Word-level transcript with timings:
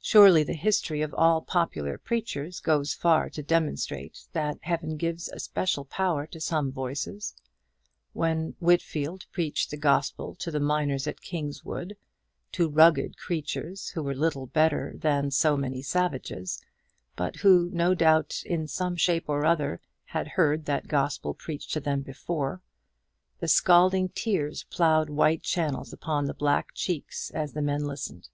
Surely 0.00 0.44
the 0.44 0.54
history 0.54 1.02
of 1.02 1.12
all 1.14 1.42
popular 1.42 1.98
preachers 1.98 2.60
goes 2.60 2.94
far 2.94 3.28
to 3.28 3.42
demonstrate 3.42 4.28
that 4.32 4.56
Heaven 4.62 4.96
gives 4.96 5.28
a 5.28 5.40
special 5.40 5.84
power 5.84 6.28
to 6.28 6.38
some 6.40 6.70
voices. 6.70 7.34
When 8.12 8.54
Whitfield 8.60 9.26
preached 9.32 9.72
the 9.72 9.76
Gospel 9.76 10.36
to 10.36 10.52
the 10.52 10.60
miners 10.60 11.08
at 11.08 11.20
Kingswood, 11.22 11.96
to 12.52 12.68
rugged 12.68 13.16
creatures 13.18 13.88
who 13.88 14.04
were 14.04 14.14
little 14.14 14.46
better 14.46 14.94
than 14.96 15.32
so 15.32 15.56
many 15.56 15.82
savages, 15.82 16.62
but 17.16 17.34
who, 17.38 17.68
no 17.72 17.94
doubt, 17.96 18.44
in 18.46 18.68
some 18.68 18.94
shape 18.94 19.24
or 19.28 19.44
other, 19.44 19.80
had 20.04 20.28
heard 20.28 20.66
that 20.66 20.86
Gospel 20.86 21.34
preached 21.34 21.72
to 21.72 21.80
them 21.80 22.02
before, 22.02 22.62
the 23.40 23.48
scalding 23.48 24.10
tears 24.10 24.62
ploughed 24.70 25.10
white 25.10 25.42
channels 25.42 25.92
upon 25.92 26.26
the 26.26 26.32
black 26.34 26.68
cheeks 26.74 27.32
as 27.32 27.54
the 27.54 27.62
men 27.62 27.84
listened. 27.84 28.28